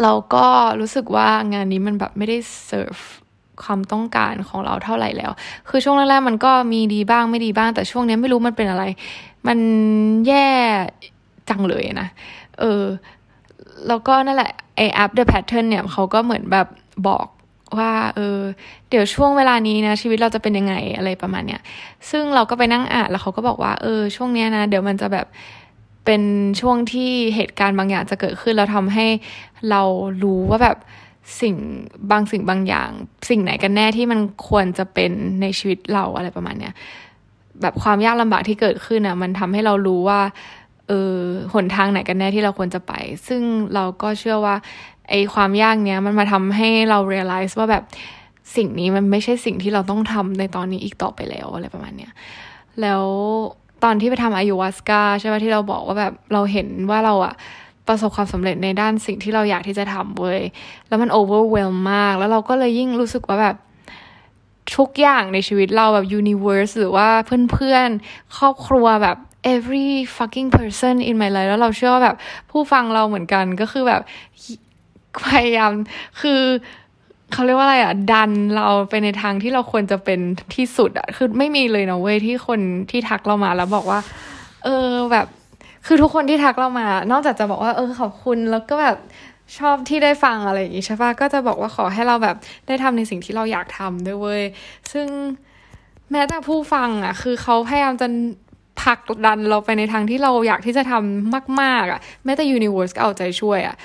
[0.02, 0.46] เราก็
[0.80, 2.36] รู้สึกว่างานนี้มันแบบไม่ได้
[2.66, 2.96] เซิร์ฟ
[3.62, 5.30] ความต้องการของเราเท่าไหร่แล้ว
[5.68, 8.84] คือช่วงแรกๆมันก็มีดีบ้างไม่ดีบ้าง แต่ช่วงนี้ไม่รู้มันเป็นอะไร
[9.46, 9.58] มัน
[10.26, 10.48] แย่
[11.48, 12.08] จังเลยนะ
[12.60, 12.84] เออ
[13.88, 16.66] แล้วก็นั่นแหละไอแอป The Pattern เนี่ยเขาก็เหมือนแบบ
[17.08, 17.26] บอก
[17.78, 18.38] ว่าเออ
[18.88, 21.60] เดี๋ยวช่วงเวลานี้นะ ชีวิตเราจะเป็นยังไงอะไรประมาณเนี้ย
[22.10, 25.26] ซึ่งเราก็ไปนั่งอ่านแล้วเขาก็บอกว่าเออช่วงเนี้ยนะ เดี๋ยวมันจะแบบ
[26.04, 26.22] เป็น
[26.60, 29.06] ช่วงที่เหตุการณ์บางอย่างจะเกิดขึ้น แล้วทำให้
[29.70, 29.82] เรา
[30.22, 30.76] รู้ว่าแบบ
[31.40, 31.56] สิ่ง
[32.10, 32.90] บางสิ่งบางอย่าง
[33.28, 36.74] สิ่งไหนกันแน่ที่มันควรจะเป็นในชีวิตเราอะไรประมาณเนี้ย
[37.60, 40.20] แบบความยากลำบากที่เกิดขึ้นอะ มันทำให้เรารู้ว่า
[40.88, 41.14] เออ
[41.54, 42.92] หนทางไหนกันแน่ที่เราควรจะไป
[43.28, 43.42] ซึ่ง
[43.74, 44.56] เราก็เชื่อว่า
[45.10, 47.84] ไอ้ความยากเนี้ยมันมาทำให้เรา realize ว่าแบบ
[48.56, 52.12] สิ่งนี้มันไม่ใช่สิ่งที่เราต้องทำในตอนนี้อีกต่อไปแล้วอะไรประมาณเนี้ย
[52.80, 53.04] แล้ว
[53.84, 57.34] ตอนที่ไปทำอายุวัสกาใช่ไหมที่เราบอกว่าแบบเราเห็นว่าเราอะ
[57.88, 60.40] ประสบความสำเร็จในด้านสิ่งที่เราอยากที่จะทำเว้ย
[60.88, 63.56] แล้วมันโอเวอร์เวลมาก แล้วเราก็เลยยิ่งรู้สึกว่าแบบ
[64.76, 67.08] ทุกอย่างในชีวิตเราแบบ universe หรือว่า
[67.52, 69.16] เพื่อนๆ ครอบครัวแบบ
[69.54, 72.16] every fucking person in my life แล้วเราเชื่อว่าแบบ
[72.50, 74.02] ผู้ฟังเราเหมือนกันก็คือแบบ
[75.26, 75.72] พยายาม
[76.20, 76.42] คือ
[77.32, 80.20] เขาเรียกว่าอะไรอะ ดันเราไปในทางที่เราควรจะเป็น
[80.54, 84.00] ที่สุดอะ คือไม่มีเลยนะเว้ยที่คนที่ทักเรามาแล้วบอกว่า
[84.64, 85.26] เออแบบ
[85.86, 88.96] คือทุกคนที่ทักเรามา นอกจากจะบอกว่า เออขอบคุณแล้วก็แบบ
[89.58, 94.42] ชอบที่ได้ฟังอะไรอย่างงี้ใช่ปะก็จะบอกว่าขอให้เราแบบได้ทำในสิ่งที่เราอยากทำด้วยเว้ย
[94.92, 95.06] ซึ่ง
[96.12, 98.08] แม้แต่ผู้ฟังอะ คือเขาพยายามจะ
[98.82, 103.76] พักดันเราไปในทางที่เราอยากที่จะทำมาก ๆ อะ แม้แต่ Universe ก็เอาใจช่วยอะ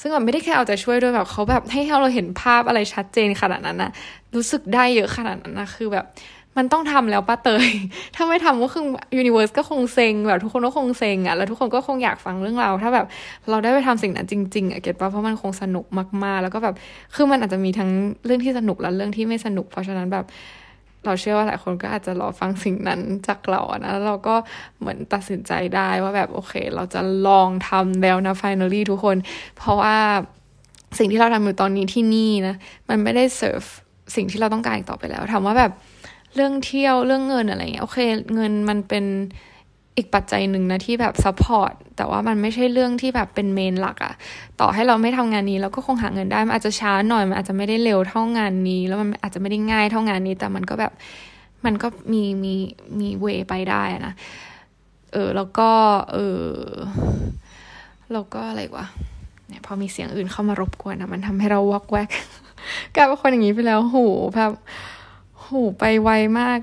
[0.00, 3.90] ซึ่งแบบไม่ได้แค่เอาใจช่วยด้วยแบบเขาแบบให้เราเห็นภาพอะไรชัดเจนขนาดนั้นนะ
[4.34, 6.04] รู้สึกได้เยอะขนาดนั้นนะคือแบบ
[6.56, 7.68] มันต้องทำแล้วป้าเตย
[8.14, 8.84] ถ้าไม่ทำก็คือ
[9.16, 13.06] ยูนิเวอร์สก็คงเซ็งแบบทุกคนก็คงเซ็งอะ่ะ แล้วทุกคนก็คงอยากฟังเรื่องเรา ถ้าแบบ
[13.50, 15.84] เราได้ไปทำสิ่งนั้นจริงๆอะ่ะเก็ตป่ะเพราะมันคงสนุก
[16.24, 16.74] มากๆ แล้วก็แบบ
[17.14, 17.90] คือมันอาจจะมีทั้ง
[18.24, 20.24] เรื่องที่สนุกและเรื่องที่ไม่สนุก เพราะฉะนั้นแบบ
[21.06, 24.34] เราเชื่อว่าหลายคนก็อาจจะรอฟังสิ่งนั้นจากเราอะนะแล้วเราก็
[24.80, 29.16] เหมือนตัดสินใจได้ว่าแบบโอเค เราจะลองทำแล้วนะ finally ทุกคน
[29.56, 29.96] เพราะว่า
[30.98, 32.54] สิ่งที่เราทำอยู่ตอนนี้ที่นี่นะ
[32.88, 33.62] มันไม่ได้เซิร์ฟ
[34.14, 35.72] สิ่งที่เราต้องการอีกต่อไปแล้วถามว่าแบบ
[36.34, 37.98] เรื่องเที่ยวเรื่องเงินอะไรเงี้ยโอเค
[38.34, 39.04] เงินมันเป็น
[39.96, 44.14] อีกปัจจัยหนึ่งนะที่แบบ support แต่ว่ามันไม่ใช่เรื่องที่แบบเป็น main หลักอะ
[44.60, 50.92] ต่อให้เราไม่ทำงานนี้เราก็คงหาเงินได้มันอาจจะช้าหน่อยมันอาจจะไม่ได้เร็วเท่างานนี้ แล้วมันอาจจะไม่ได้ง่ายเท่างานนี้ แต่มันก็แบบ
[51.64, 52.54] มันก็มีมี
[53.00, 54.14] มี way ไปได้นะ
[55.12, 55.70] เออแล้วก็
[56.12, 56.46] เออ
[58.12, 58.86] แล้วก็อะไรวะ
[59.48, 62.08] เนี่ยพอมีเสียงอื่นเข้ามารบกวนนะมันทำให้เราวอกแวก
[62.94, 63.98] กลายเป็นคนอย่างนี้ไปแล้วโห
[64.36, 64.52] แบบ
[65.40, 66.58] โหไปไวมาก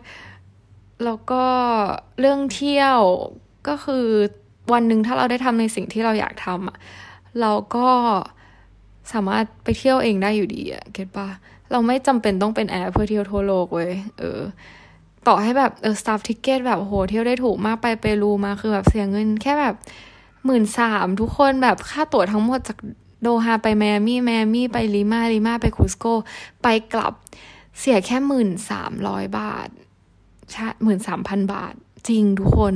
[1.05, 1.43] แล้วก็
[2.19, 2.99] เรื่องเที่ยว
[3.67, 4.05] ก็คือ
[4.73, 6.77] วันหนึ่งถ้าเราได้ทำในสิ่งที่เราอยากทำอะ
[7.41, 7.87] เราก็
[9.13, 11.27] สามารถไปเที่ยวเองได้อยู่ดีอะเก็ตปะ
[11.71, 14.41] เราไม่จำเป็นต้องเป็นแอร์เพื่อเที่ยวทั่วโลกเว้ยเออ
[15.27, 19.75] ต่อให้แบบเออสตาฟทิเกตแบบโหเที่ยวได้ถูกมากไปเปรูมาคือแบบเสียเงิน แค่แบบ
[20.45, 22.77] หมื่นสามทุกคนแบบค่าตั๋วทั้งหมดจาก
[23.21, 26.05] โดฮาไปแมมี่แมมี่ไปลิมาลิมาไปคูสโก
[26.63, 27.13] ไปกลับ
[27.79, 29.69] เสียแค่หมื่นสามร้อยบาท
[30.53, 31.73] ใช่หมื่นสามพันบาท
[32.09, 32.75] จริงทุกคน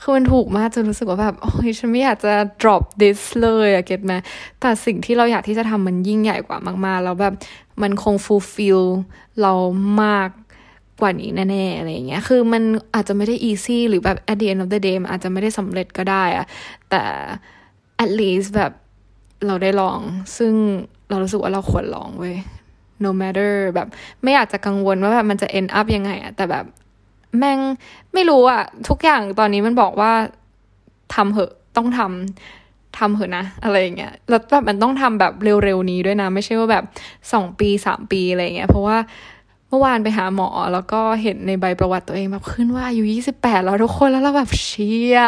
[0.00, 4.12] คือมันถูกมากจนรู้สึกว่าแบบ โอ้ยฉันไม่อยากจะ drop this เลยอะเก็ตไหม
[4.60, 7.34] แต่สิ่งที่เราอยากที่จะทำมันยิ่งใหญ่กว่ามากๆ แล้วแบบ
[7.82, 8.82] มันคง fulfill
[9.40, 9.52] เรา
[10.02, 10.28] มาก
[11.00, 12.62] กว่านี้แน่ๆ อะไรเงี้ย คือมัน
[12.94, 16.46] อาจจะไม่ได้ easy หรือแบบ at the end of the day มันอาจจะไม่ได้สำเร็จก็ได้อะ
[16.90, 17.02] แต่
[18.04, 18.72] at least แบบ
[19.46, 20.00] เราได้ลอง
[20.38, 20.52] ซึ่ง
[21.08, 22.36] เรารู้สึกว่าเราควรลองเว้ย
[23.04, 23.88] no matter แบบ
[24.22, 26.64] ไม่อยากจะกังวลว่าแบบมันจะ end up ยังไงอะแต่แบบ
[27.38, 27.58] แม่ง
[28.14, 30.12] ไม่รู้อะทุกอย่างตอนนี้มันบอกว่า
[31.14, 35.32] ทำเหอะต้องทำทำเหอะนะ อะไรอย่างเงี้ยแล้วแบบมันต้องทำแบบ
[35.64, 36.84] เร็วๆนี้ด้วยนะ ไม่ใช่ว่าแบบ
[37.32, 38.98] สองปีสามปีอะไรเงี้ยเพราะว่า
[39.70, 45.18] เมื่อวานไปหาหมอแล้วก็เห็นในใบประวัติตัวเองแบบขึ้นว่าอายุยี่สิบแปดแล้วทุกคนแล้วเราแบบเชีย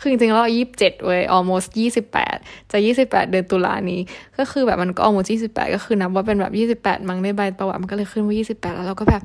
[0.00, 2.36] คือจริงๆเรายี่สิบเจ็ดเว้ย almost ยี่สิบแปด
[2.70, 4.00] จะยี่สิบแปดเดือนตุลานี้
[4.38, 9.22] ก็คือแบบมันก็ almost ยี่สิบแปดก็คือนับว่าเป็นแบบยี่สิบแปดมั้งในใบประวัติมันก็เลยขึ้นว่ายี่สิบแปดแล้วเราก็แบบ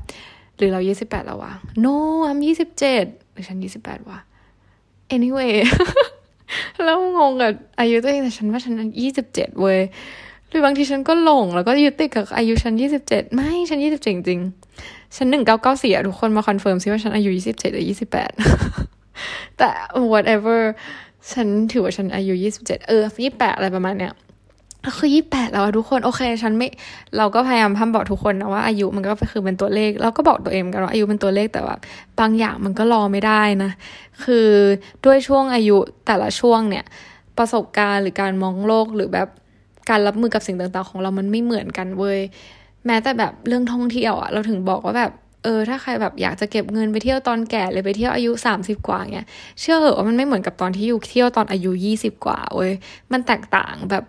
[0.57, 1.53] หรือเรายี่สิบแปดแล้ววะ
[1.85, 1.95] no
[2.29, 4.19] I'm ยี่สิบเจ็ดหรือฉันยี่สิบแปดวะ
[5.15, 5.53] anyway
[6.83, 9.79] แล้วงงกับอายุตัวเองแต่ฉันว่าฉันยี่สิบเจ็ดเว้ย
[10.49, 14.41] หรือบางทีฉันก็หลง แล้วก็ยึดติดกับอายุฉันยี่สิบเจ็ดไม่ ฉันยี่สิบเจ็ดจริง
[15.15, 18.31] ฉันหนึ่งเก้าเก้าสี่อะทุกคนมา confirm ซิว่าฉันอายุยี่สิบเจ็ดหรือยี่สิบแปด
[19.57, 19.69] แต่
[20.11, 20.59] whatever
[21.31, 24.13] ฉันถือว่าฉันอายุยี่สิบเจ็ดเออยี่แปดอะไรประมาณเนี้ย
[24.97, 26.67] คือยี่แปดแล้วทุกคนโอเค ฉันไม่
[27.17, 31.75] เราก็พยายามพัฒบอกทุกคนนะว่าอายุมันก็คือเป็นตัวเลข เราก็บอกตัวเองกันว่าอายุเป็นตัวเลขแต่ว่า
[32.19, 33.71] บางอย่างมันก็รอไม่ได้นะ
[34.23, 34.47] คือ
[35.05, 36.85] ด้วยช่วงอายุแต่ละช่วงเนี่ย
[37.37, 39.27] ประสบการณ์หรือการมองโลกหรือแบบ
[39.89, 42.19] การรับมือกับสิ่งต่างๆ ของเรามันไม่เหมือนกันเว้ย
[42.85, 45.11] แม้แต่แบบเรื่องท่องเที่ยวอะเราถึงบอกว่าแบบ
[45.45, 49.27] เออถ้าใครแบบอยากจะเก็บเงินไปเที่ยวตอนแก่เลยไปเที่ยวอายุสามสิบกว่าเงี้ย
[49.59, 52.71] เชื่อเหอะว่ามันไม่เหมือนกับตอนที่อยู่เที่ยวตอนอายุยี่สิบกว่าเว้ย
[53.11, 54.03] มันแตกต่างแบบ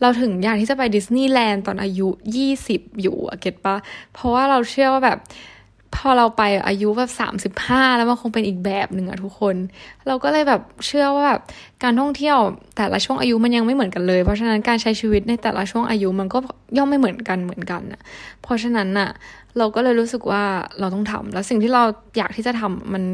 [0.00, 3.76] เราถึงอยากที่จะไปดิสนีย์แลนด์ตอนอายุยี่สิบอยู่อะเก็ตปะ
[4.12, 5.18] เพราะว่าเราเชื่อว่าแบบ
[5.96, 9.56] พอเราไปอายุแบบสามสิบห้าแล้วมันคงเป็นอีกแบบหนึ่งอะทุกคน
[10.06, 11.40] เราก็เลยแบบเชื่อว่าแบบ
[11.82, 12.38] การท่องเที่ยว
[12.76, 16.38] แต่ละช่วงอายุมันยังไม่เหมือนกันเลย เพราะฉะนั้นการใช้ชีวิตในแต่ละช่วงอายุมันก็
[16.76, 18.00] ย่อมไม่เหมือนกันเหมือนกันอะ
[18.42, 19.10] เพราะฉะนั้นอะ
[19.58, 20.42] เราก็เลยรู้สึกว่า
[20.80, 21.82] เราต้องทำแล้วสิ่งที่เรา
[22.18, 23.04] อยากที่จะทำมัน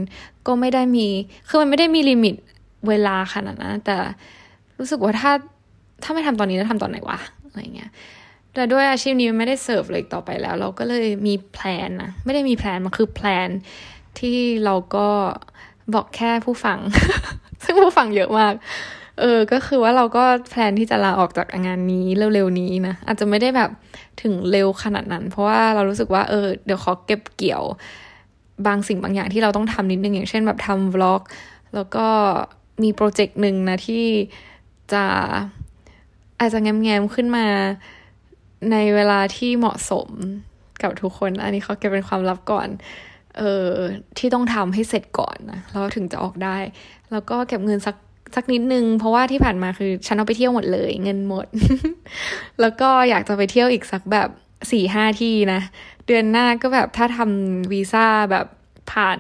[0.46, 1.06] ก็ไม่ได้มี
[1.48, 2.34] คือมันไม่ได้มี limit
[2.88, 3.96] เวลาขนาดนั้นแต่
[4.78, 5.32] รู้สึกว่าถ้า
[6.02, 7.90] ถ้าไม่ทำตอนนี้จะทำตอนไหนวะอะไรเงี้ย
[8.58, 13.48] แต่ด้วยอาชีพนี้ไม่ได้เสิร์ฟเลยต่อไปแล้ว เราก็เลยมี plan นะไม่ได้มี plan มันคือ plan
[14.18, 15.08] ที่เราก็
[15.94, 16.78] บอกแค่ผู้ฟัง
[17.64, 18.54] ซึ่งผู้ฟังเยอะมาก
[19.20, 23.70] เออ ก็คือว่าเราก็แพลนที่จะลาออกจากงานนี้เร็วๆนี้นะ อาจจะไม่ได้แบบ
[24.22, 27.62] ถึงเร็วขนาดนั้น เพราะว่าเรารู้สึกว่า เออ เดี๋ยวขอเก็บเกี่ยว
[28.66, 31.22] บางสิ่งบางอย่างที่เราต้องทำนิดนึง อย่างเช่นแบบทำวล็อก
[31.74, 32.06] แล้วก็
[32.82, 34.04] มีโปรเจกต์หนึ่งนะที่
[34.92, 35.04] จะ
[36.40, 37.46] อาจจะแง้มๆขึ้นมา
[38.72, 40.08] ในเวลาที่เหมาะสม
[40.82, 42.68] กับทุกคน อันนี้เขาเก็บเป็นความลับก่อน
[43.38, 43.70] เออ
[44.18, 46.56] ที่ต้องทำให้เสร็จก่อนนะแล้วถึงจะออกได้
[47.10, 47.96] แล้วก็เก็บเงินสัก
[48.34, 51.46] สักนิดนึง เพราะว่าที่ผ่านมาคือฉันเอาไปเที่ยวหมดเลย เงินหมด
[52.60, 54.28] แล้วก็อยากจะไปเที่ยวอีกสักแบบ
[54.72, 55.60] สี่ห้าที่นะ
[56.06, 58.46] เดือนหน้าก็แบบถ้าทำวีซ่าแบบ
[58.92, 59.18] ผ่าน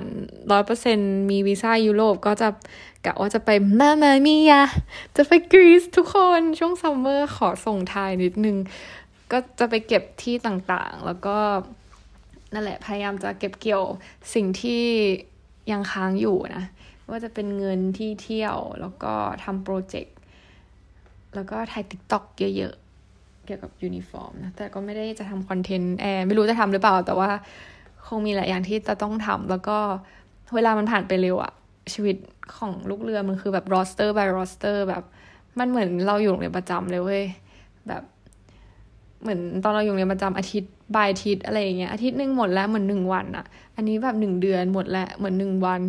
[0.50, 0.98] ร้อยเปอร์เซ็น
[1.30, 2.48] มีวีซ่ายุโรปก็จะ
[3.04, 4.62] กะว่าจะไปมามามียา
[5.16, 8.56] จะไปกรีซทุกคนช่วงซัมเมอร์ขอส่งทายนิดนึง
[9.32, 11.36] ก็จะไปเก็บที่ต่างๆ แล้วก็
[12.54, 13.82] นั่นแหละพยายามจะเก็บเกี่ยว
[14.34, 14.84] สิ่งที่
[15.70, 16.64] ยังค้างอยู่นะ
[17.10, 19.12] ว่าจะเป็นเงินที่เที่ยวแล้วก็
[19.44, 20.16] ทำ project
[21.34, 22.24] แล้วก็ถ่ายติ๊กต็อก
[22.56, 27.30] เยอะๆ เกี่ยวกับยูนิฟอร์มนะแต่ก็ไม่ได้จะทำ content แอร์ไม่รู้จะทำหรือเปล่า แต่ว่า
[28.06, 29.78] คงมีหลายอย่างที่จะต้องทำแล้วก็
[30.54, 31.52] เวลามันผ่านไปเร็วอะ
[31.92, 32.16] ชีวิต
[32.56, 35.02] ของลูกเรือมันคือแบบ roster by roster แบบ
[35.58, 37.24] มันเหมือนเราอยู่โรงเรียนประจำเลยเว้ย
[37.88, 38.02] แบบ
[39.22, 43.44] เหมือนตอนเราอยู่เรียนประจำอาทิตย์ by อาทิตย์อะไรอย่างเงี้ยอาทิตย์หนึ่งหมดแล้วเหมือนหนึ่งวันอะ
[43.76, 45.80] อันนี้แบบหนึ่งเดือนหมดแล้วเหมือนหนึ่งวัน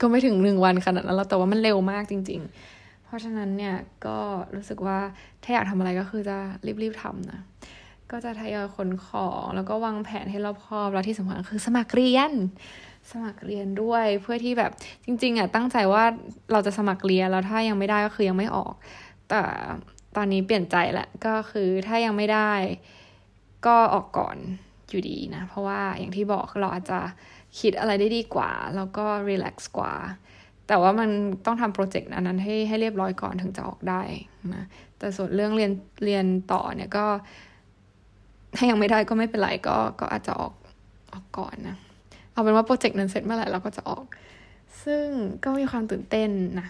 [0.00, 2.40] ก็ไม่ถึงหนึ่งวันขนาดนั้นแล้วแต่ว่ามันเร็วมากจริง
[2.72, 3.74] ๆ เพราะฉะนั้นเนี่ย
[4.06, 4.18] ก็
[4.54, 4.98] รู้สึกว่า
[5.42, 6.36] ถ้าอยากทำอะไรก็คือจะ
[6.82, 7.40] รีบๆทำนะ
[8.10, 12.32] ก็จะทยอยขนของแล้วก็วางแผนให้รอบคอบแล้วที่สำคัญคือสมัครเรียน
[13.12, 14.70] สมัครเรียนด้วยเพื่อที่แบบ
[15.04, 16.04] จริง ๆอะตั้งใจว่า
[16.52, 18.74] เราจะสมัครเรียนแล้วถ้ายังไม่ได้ก็คือยังไม่ออก
[19.28, 19.42] แต่
[20.16, 22.52] ตอนนี้เปลี่ยนใจแหละก็คือถ้ายังไม่ได้
[23.66, 24.36] ก็ออกก่อน
[24.88, 27.00] อยู่ดีนะ เพราะว่าอย่างที่บอกเราอาจจะ
[27.60, 29.92] คิดอะไรได้ดีกว่า แล้วก็รีแลกซ์กว่า
[30.68, 31.10] แต่ว่ามัน
[31.46, 34.02] ต้องทำโปรเจกต์นั้นให้ให้เรียบร้อยก่อนถึงจะออกได้
[34.54, 34.64] นะ
[34.98, 35.72] แต่ส่วนเรื่องเรียน
[36.04, 37.06] เรียนต่อเนี่ยก็
[38.56, 40.54] ถ้ายังไม่ได้ก็ไม่เป็นไรก็ก็อาจจะออก
[41.12, 41.76] ออกก่อนนะ
[42.32, 44.04] เอาเป็นว่าโปรเจกต์นั้นเสร็จเมื่อไหร่เราก็จะออก
[44.84, 45.06] ซึ่ง
[45.44, 46.68] ก็มีความตื่นเต้นนะ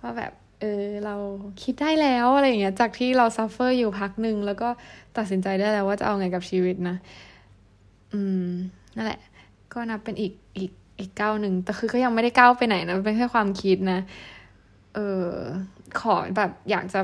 [0.00, 1.16] ว่าแบบ เออเรา
[1.62, 4.68] คิดได้แล้วอะไรอย่างเงี้ย จากที่เรา suffer อยู่พักหนึ่งแล้วก็
[5.16, 6.96] ตัดสินใจได้แล้วว่าจะเอาไงกับชีวิตนะ
[8.12, 8.48] อืม
[8.96, 9.20] นั่นแหละ
[9.72, 14.00] ก็นับเป็นอีกอีกอีกก้าวหนึ่งแต่คือก็ยังไม่ได้ก้าวไปไหนนะเป็นแค่ความคิดนะ
[14.94, 15.30] เออ
[16.00, 17.00] ขอแบบอยากจะ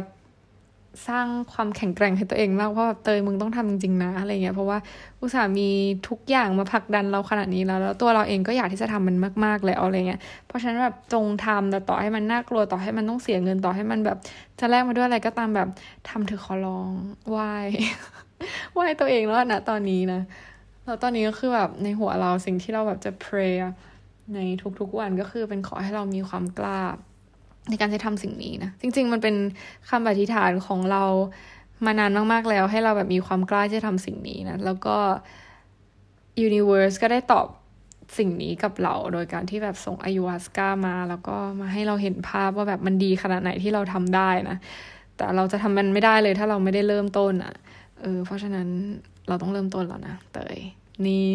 [1.09, 4.79] สร้างความแข็งแกร่งให้ตัวเองมากเพราะแบบเตยมึงต้องทำจริงๆนะอะไรเงี้ยเพราะว่า
[5.21, 5.69] อุตส่าห์มี
[6.09, 14.19] ทุกอย่างมาผลักดันเราขนาดนี้แล้วแล้วตัวเราเองก็อยากที่จะทำมันมากๆแล้วอะไรเงี้ยเพราะฉะนั้นแบบจงทำแต่ต่อให้มันน่ากลัวต่อให้มันต้องเสียเงินต่อให้มันแบบ
[14.61, 15.69] จะแลกมาด้วยอะไรก็ตามแบบ
[16.09, 16.91] ทำเถอขอร้อง
[17.31, 17.53] ไหว้
[18.75, 20.21] ไหว้ตัวเองแล้วนะตอนนี้นะ
[20.85, 23.55] แล้วตอนนี้ก็คือแบบในหัวเราสิ่งที่เราแบบจะ pray
[24.35, 24.39] ใน
[24.81, 26.81] ทุกๆวันก็คือเป็นขอให้เรามีความกล้า
[27.71, 29.35] ในการจะทำสิ่งนี้นะ จริง ๆ มันเป็น
[29.91, 31.05] คำอธิษฐานของเรา
[31.87, 34.97] มานานมากๆแล้ว ให้เราแบบมีความกล้าที่จะทำสิ่งนี้นะ แล้วก็
[36.47, 37.47] Universe ก็ได้ตอบ
[38.19, 44.57] สิ่งนี้กับเราโดยการที่แบบส่งอายุวัสกามา แล้วก็มาให้เราเห็นภาพว่าแบบมันดีขนาดไหนที่เราทำได้นะ
[45.17, 47.55] แต่เราจะทำมันไม่ได้เลยถ้าเราไม่ได้เริ่มต้นอะ่ะ
[48.01, 48.69] เออ เพราะฉะนั้น
[49.29, 50.59] เราต้องเริ่มต้นแล้วนะ เตย
[51.07, 51.29] นี่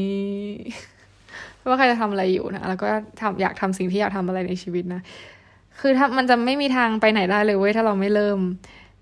[1.68, 2.88] ว่าใครจะทำอะไรอยู่นะ แล้วก็
[3.22, 5.02] ทำอยากทำสิ่งที่อยากทำอะไรในชีวิตนะ
[5.80, 8.40] คือถ้ามันจะไม่มีทางไปไหนได้เลยเว้ยถ้าเราไม่เริ่ม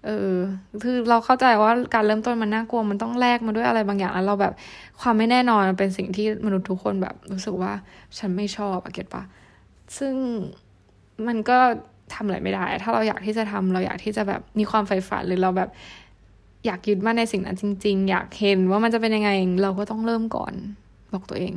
[0.06, 0.34] เออ
[0.84, 4.54] คือเราเข้าใจว่าการเริ่มต้นมันน่ากลัวมันต้องแลกมาด้วยอะไรบางอย่างแล้วเราแบบ
[5.02, 7.72] ความไม่แน่นอนเป็นสิ่งที่มนุษย์ทุกคนแบบ รู้สึกว่า
[8.18, 9.24] ฉันไม่ชอบอะเก็ตปะ
[9.98, 10.14] ซึ่ง
[11.28, 11.58] มันก็
[12.14, 15.70] ทำอะไรไม่ได้ ถ้าเราอยากที่จะทำเราอยากที่จะแบบมีความใฝ่ฝันหรือเราแบบ
[16.66, 19.30] อยากยึดมั่นในสิ่งนั้นจริง ๆ อยากเห็นว่ามันจะเป็นยังไง
[19.64, 20.54] เราก็ต้องเริ่มก่อน
[21.14, 21.54] บอกตัวเอง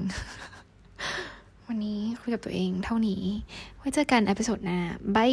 [1.72, 3.22] วันนี้คุยกับตัวเองเท่านี้
[3.78, 4.78] ไว้เจอกันอพิโซดหน้า
[5.16, 5.32] บาย